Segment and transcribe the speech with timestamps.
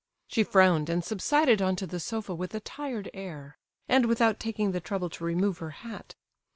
[0.25, 4.71] She frowned, and subsided on to the sofa with a tired air, and without taking
[4.71, 6.15] the trouble to remove her hat.